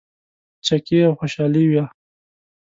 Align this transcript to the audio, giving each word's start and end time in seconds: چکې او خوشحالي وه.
چکې 0.65 0.97
او 1.07 1.13
خوشحالي 1.19 1.65
وه. 1.71 1.85